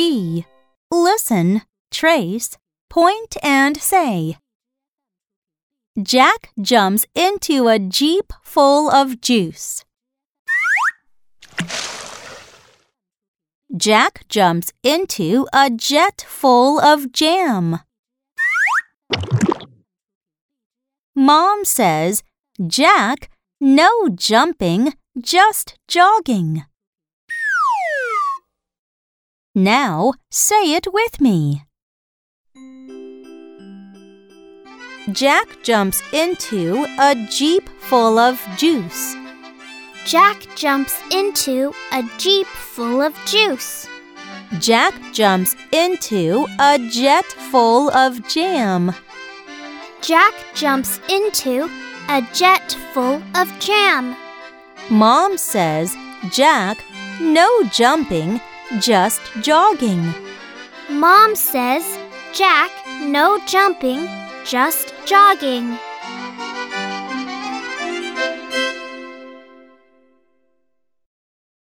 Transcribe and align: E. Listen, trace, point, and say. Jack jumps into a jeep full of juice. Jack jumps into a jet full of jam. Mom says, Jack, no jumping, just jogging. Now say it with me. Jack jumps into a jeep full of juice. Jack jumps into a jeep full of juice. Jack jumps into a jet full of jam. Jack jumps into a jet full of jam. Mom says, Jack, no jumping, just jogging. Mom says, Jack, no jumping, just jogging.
E. 0.00 0.44
Listen, 0.92 1.62
trace, 1.90 2.56
point, 2.88 3.36
and 3.42 3.76
say. 3.76 4.36
Jack 6.00 6.50
jumps 6.62 7.04
into 7.16 7.66
a 7.66 7.80
jeep 7.80 8.32
full 8.44 8.88
of 8.88 9.20
juice. 9.20 9.84
Jack 13.76 14.22
jumps 14.28 14.72
into 14.84 15.48
a 15.52 15.68
jet 15.68 16.24
full 16.28 16.78
of 16.78 17.10
jam. 17.10 17.80
Mom 21.16 21.64
says, 21.64 22.22
Jack, 22.64 23.30
no 23.60 24.08
jumping, 24.10 24.94
just 25.20 25.76
jogging. 25.88 26.67
Now 29.58 30.12
say 30.30 30.72
it 30.72 30.86
with 30.92 31.20
me. 31.20 31.64
Jack 35.10 35.48
jumps 35.64 36.00
into 36.12 36.86
a 37.00 37.16
jeep 37.28 37.68
full 37.80 38.20
of 38.20 38.40
juice. 38.56 39.16
Jack 40.06 40.46
jumps 40.54 40.96
into 41.10 41.74
a 41.90 42.04
jeep 42.18 42.46
full 42.46 43.02
of 43.02 43.16
juice. 43.26 43.88
Jack 44.60 44.94
jumps 45.12 45.56
into 45.72 46.46
a 46.60 46.78
jet 46.88 47.26
full 47.50 47.90
of 47.90 48.28
jam. 48.28 48.94
Jack 50.02 50.34
jumps 50.54 51.00
into 51.08 51.68
a 52.08 52.22
jet 52.32 52.76
full 52.94 53.20
of 53.34 53.50
jam. 53.58 54.14
Mom 54.88 55.36
says, 55.36 55.96
Jack, 56.30 56.78
no 57.20 57.64
jumping, 57.72 58.40
just 58.80 59.20
jogging. 59.40 60.14
Mom 60.90 61.34
says, 61.34 61.98
Jack, 62.34 62.70
no 63.02 63.38
jumping, 63.46 64.08
just 64.44 64.92
jogging. 65.06 65.78